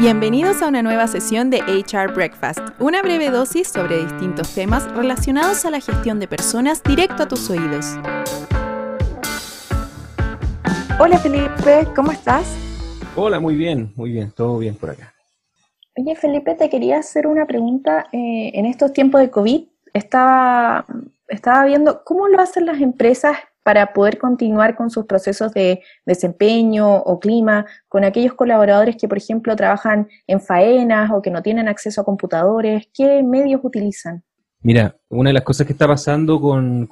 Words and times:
Bienvenidos 0.00 0.62
a 0.62 0.68
una 0.68 0.80
nueva 0.80 1.06
sesión 1.08 1.50
de 1.50 1.58
HR 1.58 2.14
Breakfast, 2.14 2.60
una 2.78 3.02
breve 3.02 3.28
dosis 3.28 3.68
sobre 3.68 3.98
distintos 3.98 4.54
temas 4.54 4.90
relacionados 4.94 5.66
a 5.66 5.70
la 5.70 5.78
gestión 5.78 6.18
de 6.18 6.26
personas 6.26 6.82
directo 6.82 7.24
a 7.24 7.28
tus 7.28 7.50
oídos. 7.50 7.98
Hola 10.98 11.18
Felipe, 11.18 11.86
¿cómo 11.94 12.12
estás? 12.12 12.56
Hola, 13.14 13.40
muy 13.40 13.56
bien, 13.56 13.92
muy 13.94 14.10
bien, 14.10 14.32
todo 14.34 14.56
bien 14.56 14.74
por 14.74 14.88
acá. 14.88 15.12
Oye 15.98 16.16
Felipe, 16.16 16.54
te 16.54 16.70
quería 16.70 16.96
hacer 16.96 17.26
una 17.26 17.44
pregunta. 17.46 18.06
Eh, 18.10 18.52
en 18.54 18.64
estos 18.64 18.94
tiempos 18.94 19.20
de 19.20 19.30
COVID, 19.30 19.64
estaba, 19.92 20.86
estaba 21.28 21.66
viendo 21.66 22.04
cómo 22.04 22.26
lo 22.26 22.40
hacen 22.40 22.64
las 22.64 22.80
empresas 22.80 23.36
para 23.70 23.92
poder 23.92 24.18
continuar 24.18 24.74
con 24.74 24.90
sus 24.90 25.06
procesos 25.06 25.54
de 25.54 25.80
desempeño 26.04 26.92
o 26.92 27.20
clima 27.20 27.66
con 27.86 28.02
aquellos 28.02 28.34
colaboradores 28.34 28.96
que, 28.96 29.06
por 29.06 29.16
ejemplo, 29.16 29.54
trabajan 29.54 30.08
en 30.26 30.40
faenas 30.40 31.12
o 31.12 31.22
que 31.22 31.30
no 31.30 31.40
tienen 31.40 31.68
acceso 31.68 32.00
a 32.00 32.04
computadores? 32.04 32.88
¿Qué 32.92 33.22
medios 33.22 33.60
utilizan? 33.62 34.24
Mira, 34.60 34.96
una 35.08 35.30
de 35.30 35.34
las 35.34 35.44
cosas 35.44 35.68
que 35.68 35.72
está 35.72 35.86
pasando 35.86 36.40
con, 36.40 36.88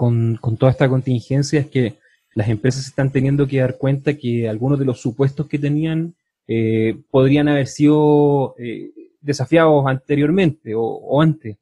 toda 0.56 0.70
esta 0.70 0.88
contingencia 0.88 1.58
es 1.58 1.66
que 1.66 1.98
las 2.36 2.48
empresas 2.48 2.86
están 2.86 3.10
teniendo 3.10 3.48
que 3.48 3.58
dar 3.58 3.76
cuenta 3.76 4.14
que 4.14 4.48
algunos 4.48 4.78
de 4.78 4.84
los 4.84 5.00
supuestos 5.00 5.48
que 5.48 5.58
tenían 5.58 6.14
eh, 6.46 6.96
podrían 7.10 7.48
haber 7.48 7.66
sido 7.66 8.54
eh, 8.56 8.92
desafiados 9.20 9.84
anteriormente 9.84 10.74
o 10.76 11.20
antes. 11.20 11.56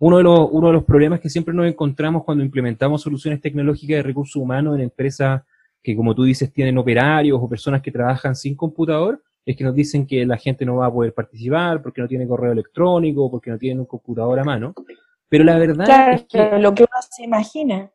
Uno 0.00 0.18
de, 0.18 0.22
los, 0.22 0.48
uno 0.52 0.68
de 0.68 0.72
los 0.74 0.84
problemas 0.84 1.20
que 1.20 1.28
siempre 1.28 1.52
nos 1.52 1.66
encontramos 1.66 2.24
cuando 2.24 2.44
implementamos 2.44 3.02
soluciones 3.02 3.40
tecnológicas 3.40 3.96
de 3.96 4.02
recursos 4.02 4.36
humanos 4.36 4.76
en 4.76 4.82
empresas 4.82 5.42
que, 5.82 5.96
como 5.96 6.14
tú 6.14 6.24
dices, 6.24 6.52
tienen 6.52 6.78
operarios 6.78 7.38
o 7.40 7.48
personas 7.48 7.82
que 7.82 7.90
trabajan 7.90 8.36
sin 8.36 8.54
computador, 8.54 9.22
es 9.44 9.56
que 9.56 9.64
nos 9.64 9.74
dicen 9.74 10.06
que 10.06 10.24
la 10.26 10.36
gente 10.36 10.64
no 10.64 10.76
va 10.76 10.86
a 10.86 10.92
poder 10.92 11.14
participar 11.14 11.82
porque 11.82 12.00
no 12.00 12.06
tiene 12.06 12.28
correo 12.28 12.52
electrónico, 12.52 13.30
porque 13.30 13.50
no 13.50 13.58
tiene 13.58 13.80
un 13.80 13.86
computador 13.86 14.38
a 14.38 14.44
mano. 14.44 14.74
Pero 15.28 15.44
la 15.44 15.58
verdad 15.58 16.12
es 16.12 16.24
que... 16.24 16.58
Lo 16.58 16.74
que 16.74 16.82
uno 16.82 17.02
se 17.10 17.24
imagina. 17.24 17.90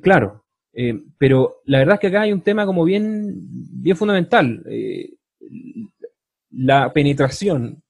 Claro, 0.00 0.44
eh, 0.72 0.98
pero 1.18 1.60
la 1.66 1.78
verdad 1.78 1.94
es 1.94 2.00
que 2.00 2.06
acá 2.06 2.22
hay 2.22 2.32
un 2.32 2.40
tema 2.40 2.64
como 2.66 2.84
bien, 2.84 3.34
bien 3.36 3.96
fundamental. 3.96 4.62
Eh, 4.66 5.14
la 6.50 6.92
penetración 6.92 7.82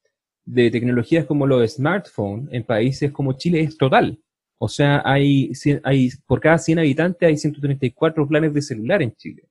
de 0.44 0.70
tecnologías 0.70 1.26
como 1.26 1.46
los 1.46 1.70
smartphones 1.72 2.48
en 2.52 2.64
países 2.64 3.12
como 3.12 3.34
Chile 3.34 3.60
es 3.60 3.76
total. 3.76 4.18
O 4.58 4.68
sea, 4.68 5.02
hay, 5.04 5.52
hay 5.82 6.10
por 6.26 6.40
cada 6.40 6.58
100 6.58 6.78
habitantes 6.78 7.26
hay 7.26 7.36
134 7.36 8.28
planes 8.28 8.54
de 8.54 8.62
celular 8.62 9.02
en 9.02 9.14
Chile. 9.16 9.48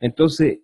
Entonces, 0.00 0.60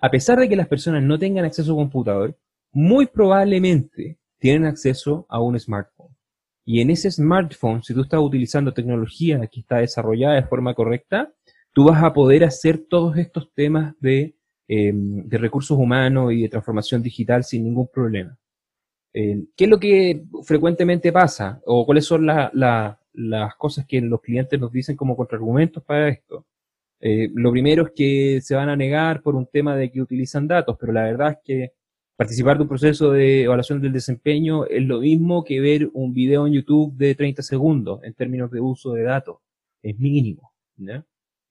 a 0.00 0.10
pesar 0.10 0.38
de 0.38 0.48
que 0.48 0.56
las 0.56 0.68
personas 0.68 1.02
no 1.02 1.18
tengan 1.18 1.44
acceso 1.44 1.72
a 1.72 1.76
computador, 1.76 2.36
muy 2.72 3.06
probablemente 3.06 4.18
tienen 4.38 4.66
acceso 4.66 5.26
a 5.28 5.40
un 5.40 5.58
smartphone. 5.58 6.14
Y 6.64 6.80
en 6.82 6.90
ese 6.90 7.10
smartphone, 7.10 7.82
si 7.82 7.94
tú 7.94 8.02
estás 8.02 8.20
utilizando 8.20 8.74
tecnología 8.74 9.46
que 9.46 9.60
está 9.60 9.78
desarrollada 9.78 10.34
de 10.34 10.42
forma 10.42 10.74
correcta, 10.74 11.32
tú 11.72 11.84
vas 11.84 12.02
a 12.02 12.12
poder 12.12 12.44
hacer 12.44 12.78
todos 12.78 13.16
estos 13.16 13.50
temas 13.54 13.94
de, 14.00 14.36
eh, 14.68 14.92
de 14.94 15.38
recursos 15.38 15.78
humanos 15.78 16.32
y 16.32 16.42
de 16.42 16.48
transformación 16.50 17.02
digital 17.02 17.44
sin 17.44 17.64
ningún 17.64 17.88
problema. 17.88 18.36
Eh, 19.20 19.46
¿Qué 19.56 19.64
es 19.64 19.70
lo 19.70 19.80
que 19.80 20.22
frecuentemente 20.44 21.10
pasa? 21.10 21.60
¿O 21.66 21.84
cuáles 21.84 22.04
son 22.04 22.24
las 22.24 23.56
cosas 23.56 23.84
que 23.84 24.00
los 24.00 24.20
clientes 24.20 24.60
nos 24.60 24.70
dicen 24.70 24.94
como 24.94 25.16
contraargumentos 25.16 25.82
para 25.82 26.08
esto? 26.08 26.46
Eh, 27.00 27.28
lo 27.34 27.50
primero 27.50 27.86
es 27.86 27.92
que 27.96 28.40
se 28.40 28.54
van 28.54 28.68
a 28.68 28.76
negar 28.76 29.20
por 29.20 29.34
un 29.34 29.46
tema 29.46 29.74
de 29.74 29.90
que 29.90 30.00
utilizan 30.00 30.46
datos, 30.46 30.76
pero 30.78 30.92
la 30.92 31.02
verdad 31.02 31.32
es 31.32 31.38
que 31.42 31.72
participar 32.14 32.58
de 32.58 32.62
un 32.62 32.68
proceso 32.68 33.10
de 33.10 33.42
evaluación 33.42 33.80
del 33.80 33.92
desempeño 33.92 34.66
es 34.66 34.84
lo 34.84 35.00
mismo 35.00 35.42
que 35.42 35.58
ver 35.60 35.90
un 35.94 36.14
video 36.14 36.46
en 36.46 36.52
YouTube 36.52 36.94
de 36.96 37.16
30 37.16 37.42
segundos 37.42 38.04
en 38.04 38.14
términos 38.14 38.52
de 38.52 38.60
uso 38.60 38.92
de 38.92 39.02
datos. 39.02 39.38
Es 39.82 39.98
mínimo. 39.98 40.52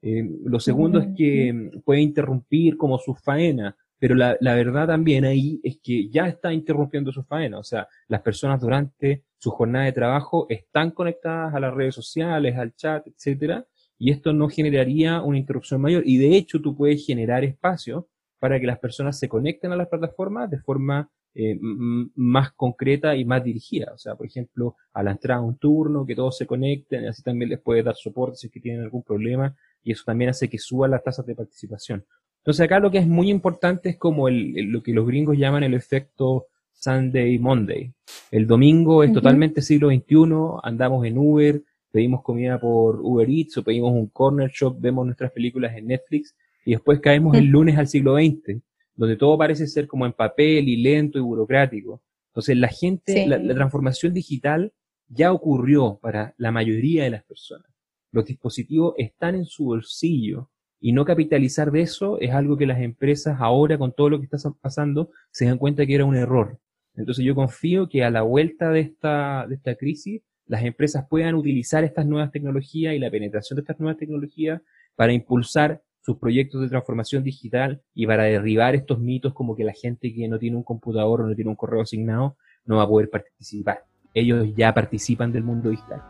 Eh, 0.01 0.23
lo 0.45 0.61
segundo 0.61 0.99
es 0.99 1.09
que 1.17 1.69
puede 1.83 1.99
interrumpir 1.99 2.77
como 2.77 2.97
su 2.97 3.13
faena 3.13 3.75
pero 3.99 4.15
la, 4.15 4.37
la, 4.39 4.55
verdad 4.55 4.87
también 4.87 5.25
ahí 5.25 5.59
es 5.63 5.79
que 5.81 6.09
ya 6.09 6.27
está 6.27 6.53
interrumpiendo 6.53 7.11
su 7.11 7.23
faena, 7.23 7.59
o 7.59 7.63
sea, 7.63 7.87
las 8.07 8.21
personas 8.21 8.61
durante 8.61 9.23
su 9.37 9.51
jornada 9.51 9.85
de 9.85 9.91
trabajo 9.91 10.45
están 10.49 10.91
conectadas 10.91 11.53
a 11.53 11.59
las 11.59 11.73
redes 11.73 11.95
sociales, 11.95 12.55
al 12.57 12.75
chat, 12.75 13.05
etcétera, 13.07 13.65
y 13.97 14.11
esto 14.11 14.33
no 14.33 14.49
generaría 14.49 15.21
una 15.21 15.37
interrupción 15.37 15.81
mayor. 15.81 16.03
Y 16.05 16.17
de 16.17 16.35
hecho, 16.35 16.61
tú 16.61 16.75
puedes 16.75 17.05
generar 17.05 17.43
espacio 17.43 18.07
para 18.39 18.59
que 18.59 18.67
las 18.67 18.79
personas 18.79 19.17
se 19.17 19.27
conecten 19.27 19.71
a 19.71 19.75
las 19.75 19.87
plataformas 19.87 20.49
de 20.49 20.59
forma 20.59 21.09
eh, 21.33 21.57
más 21.61 22.51
concreta 22.53 23.15
y 23.15 23.25
más 23.25 23.43
dirigida. 23.43 23.91
O 23.93 23.97
sea, 23.97 24.15
por 24.15 24.27
ejemplo, 24.27 24.75
a 24.93 25.03
la 25.03 25.11
entrada 25.11 25.41
a 25.41 25.43
un 25.43 25.57
turno, 25.57 26.05
que 26.05 26.15
todos 26.15 26.37
se 26.37 26.47
conecten, 26.47 27.07
así 27.07 27.23
también 27.23 27.49
les 27.49 27.59
puede 27.59 27.83
dar 27.83 27.95
soporte 27.95 28.37
si 28.37 28.47
es 28.47 28.53
que 28.53 28.59
tienen 28.59 28.81
algún 28.81 29.03
problema, 29.03 29.55
y 29.83 29.91
eso 29.91 30.03
también 30.05 30.29
hace 30.29 30.49
que 30.49 30.57
suban 30.57 30.91
las 30.91 31.03
tasas 31.03 31.25
de 31.25 31.35
participación. 31.35 32.05
Entonces 32.47 32.63
acá 32.63 32.79
lo 32.79 32.89
que 32.89 32.99
es 32.99 33.07
muy 33.07 33.29
importante 33.29 33.89
es 33.89 33.97
como 33.97 34.29
el, 34.29 34.53
lo 34.71 34.81
que 34.81 34.93
los 34.93 35.05
gringos 35.05 35.37
llaman 35.37 35.63
el 35.63 35.73
efecto 35.73 36.45
Sunday 36.71 37.37
Monday. 37.39 37.91
El 38.31 38.47
domingo 38.47 39.03
es 39.03 39.11
totalmente 39.11 39.61
siglo 39.61 39.89
XXI, 39.89 40.61
andamos 40.63 41.05
en 41.05 41.17
Uber, 41.17 41.61
pedimos 41.91 42.23
comida 42.23 42.57
por 42.57 43.01
Uber 43.01 43.29
Eats 43.29 43.57
o 43.57 43.65
pedimos 43.65 43.91
un 43.91 44.07
corner 44.07 44.49
shop, 44.49 44.77
vemos 44.79 45.05
nuestras 45.05 45.33
películas 45.33 45.75
en 45.75 45.87
Netflix 45.87 46.37
y 46.63 46.71
después 46.71 47.01
caemos 47.01 47.35
el 47.35 47.47
lunes 47.47 47.77
al 47.77 47.89
siglo 47.89 48.15
XX, 48.15 48.61
donde 48.95 49.17
todo 49.17 49.37
parece 49.37 49.67
ser 49.67 49.85
como 49.85 50.05
en 50.05 50.13
papel 50.13 50.69
y 50.69 50.77
lento 50.77 51.17
y 51.17 51.21
burocrático. 51.23 52.01
Entonces 52.29 52.55
la 52.55 52.69
gente, 52.69 53.27
la 53.27 53.55
transformación 53.55 54.13
digital 54.13 54.71
ya 55.09 55.33
ocurrió 55.33 55.99
para 56.01 56.33
la 56.37 56.53
mayoría 56.53 57.03
de 57.03 57.09
las 57.09 57.25
personas. 57.25 57.69
Los 58.13 58.23
dispositivos 58.23 58.93
están 58.97 59.35
en 59.35 59.43
su 59.43 59.65
bolsillo 59.65 60.49
y 60.79 60.91
no 60.91 61.05
capitalizar 61.05 61.71
de 61.71 61.81
eso 61.81 62.19
es 62.19 62.31
algo 62.31 62.57
que 62.57 62.67
las 62.67 62.79
empresas 62.79 63.37
ahora, 63.39 63.77
con 63.77 63.91
todo 63.93 64.09
lo 64.09 64.19
que 64.19 64.25
está 64.25 64.37
pasando, 64.61 65.09
se 65.31 65.45
dan 65.45 65.57
cuenta 65.57 65.85
que 65.85 65.95
era 65.95 66.05
un 66.05 66.15
error. 66.15 66.59
Entonces 66.95 67.25
yo 67.25 67.35
confío 67.35 67.89
que 67.89 68.03
a 68.03 68.09
la 68.09 68.21
vuelta 68.21 68.69
de 68.69 68.81
esta, 68.81 69.45
de 69.47 69.55
esta 69.55 69.75
crisis, 69.75 70.21
las 70.45 70.63
empresas 70.63 71.05
puedan 71.09 71.35
utilizar 71.35 71.83
estas 71.83 72.05
nuevas 72.05 72.31
tecnologías 72.31 72.93
y 72.93 72.99
la 72.99 73.11
penetración 73.11 73.55
de 73.55 73.61
estas 73.61 73.79
nuevas 73.79 73.97
tecnologías 73.97 74.61
para 74.95 75.13
impulsar 75.13 75.81
sus 76.01 76.17
proyectos 76.17 76.61
de 76.61 76.69
transformación 76.69 77.23
digital 77.23 77.81
y 77.93 78.07
para 78.07 78.23
derribar 78.23 78.75
estos 78.75 78.99
mitos 78.99 79.33
como 79.33 79.55
que 79.55 79.65
la 79.65 79.73
gente 79.73 80.13
que 80.13 80.27
no 80.27 80.39
tiene 80.39 80.55
un 80.55 80.63
computador 80.63 81.21
o 81.21 81.27
no 81.27 81.35
tiene 81.35 81.49
un 81.49 81.55
correo 81.57 81.81
asignado 81.81 82.37
no 82.65 82.77
va 82.77 82.83
a 82.83 82.87
poder 82.87 83.09
participar. 83.09 83.83
Ellos 84.13 84.47
ya 84.55 84.73
participan 84.73 85.31
del 85.31 85.43
mundo 85.43 85.69
digital. 85.69 86.01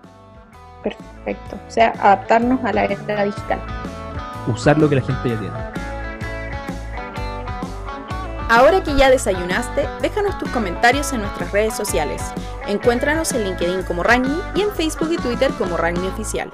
Perfecto. 0.84 1.60
O 1.68 1.72
sea, 1.72 1.90
adaptarnos 2.00 2.64
a 2.64 2.72
la 2.72 2.86
era 2.86 3.26
digital 3.26 3.60
usar 4.48 4.78
lo 4.78 4.90
que 4.90 4.96
la 4.96 5.02
gente 5.02 5.30
ya 5.30 5.40
tiene. 5.40 5.88
Ahora 8.50 8.82
que 8.82 8.96
ya 8.96 9.10
desayunaste, 9.10 9.90
déjanos 10.02 10.38
tus 10.38 10.50
comentarios 10.52 11.12
en 11.12 11.22
nuestras 11.22 11.52
redes 11.52 11.76
sociales. 11.76 12.24
Encuéntranos 12.66 13.34
en 13.34 13.44
LinkedIn 13.44 13.84
como 13.84 14.04
Ragni 14.04 14.40
y 14.56 14.62
en 14.62 14.72
Facebook 14.72 15.12
y 15.12 15.18
Twitter 15.18 15.52
como 15.58 15.76
Ragni 15.76 16.08
Oficial. 16.08 16.54